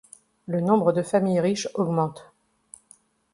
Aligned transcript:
Le 0.47 0.61
nombre 0.61 0.93
de 0.93 1.03
familles 1.03 1.39
riches 1.41 1.69
augmente. 1.75 2.25